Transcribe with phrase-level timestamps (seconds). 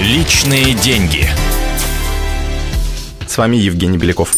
[0.00, 1.28] Личные деньги.
[3.26, 4.34] С вами Евгений Беляков.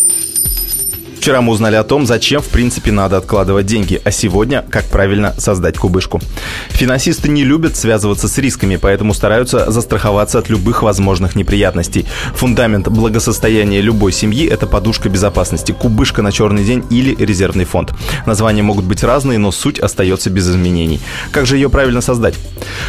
[1.22, 5.32] Вчера мы узнали о том, зачем в принципе надо откладывать деньги, а сегодня как правильно
[5.38, 6.20] создать кубышку.
[6.70, 12.06] Финансисты не любят связываться с рисками, поэтому стараются застраховаться от любых возможных неприятностей.
[12.34, 17.92] Фундамент благосостояния любой семьи– это подушка безопасности, кубышка на черный день или резервный фонд.
[18.26, 20.98] Названия могут быть разные, но суть остается без изменений.
[21.30, 22.34] Как же ее правильно создать?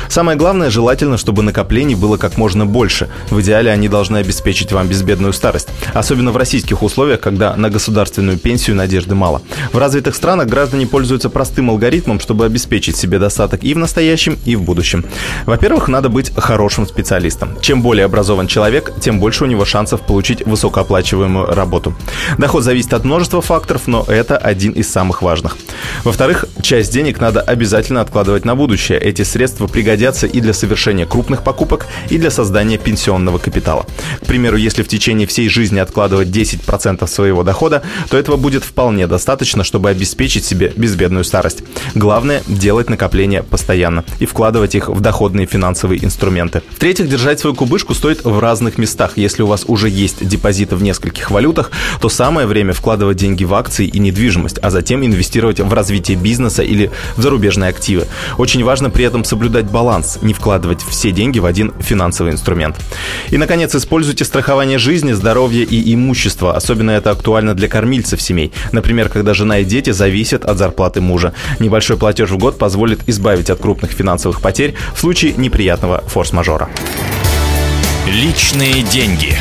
[0.09, 3.09] Самое главное, желательно, чтобы накоплений было как можно больше.
[3.29, 5.67] В идеале они должны обеспечить вам безбедную старость.
[5.93, 9.41] Особенно в российских условиях, когда на государственном государственную пенсию надежды мало.
[9.71, 14.55] В развитых странах граждане пользуются простым алгоритмом, чтобы обеспечить себе достаток и в настоящем, и
[14.55, 15.05] в будущем.
[15.45, 17.49] Во-первых, надо быть хорошим специалистом.
[17.61, 21.93] Чем более образован человек, тем больше у него шансов получить высокооплачиваемую работу.
[22.37, 25.57] Доход зависит от множества факторов, но это один из самых важных.
[26.03, 28.99] Во-вторых, часть денег надо обязательно откладывать на будущее.
[28.99, 33.85] Эти средства пригодятся и для совершения крупных покупок, и для создания пенсионного капитала.
[34.21, 37.81] К примеру, если в течение всей жизни откладывать 10% своего дохода,
[38.13, 41.63] то этого будет вполне достаточно, чтобы обеспечить себе безбедную старость.
[41.95, 46.61] Главное– делать накопления постоянно и вкладывать их в доходные финансовые инструменты.
[46.75, 49.13] В-третьих, держать свою кубышку стоит в разных местах.
[49.15, 53.53] Если у вас уже есть депозиты в нескольких валютах, то самое время вкладывать деньги в
[53.55, 58.05] акции и недвижимость, а затем инвестировать в развитие бизнеса или в зарубежные активы.
[58.37, 62.75] Очень важно при этом соблюдать баланс, не вкладывать все деньги в один финансовый инструмент.
[63.31, 66.55] И, наконец, используйте страхование жизни, здоровья и имущества.
[66.55, 68.51] Особенно это актуально для кормильцев владельцев семей.
[68.71, 71.33] Например, когда жена и дети зависят от зарплаты мужа.
[71.59, 76.69] Небольшой платеж в год позволит избавить от крупных финансовых потерь в случае неприятного форс-мажора.
[78.07, 79.37] Личные деньги.